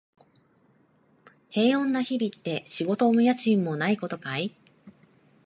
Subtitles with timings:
[1.51, 4.55] 平穏な日々って、仕事も家賃もないことかい？